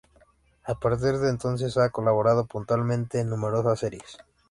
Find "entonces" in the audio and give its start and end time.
1.29-1.77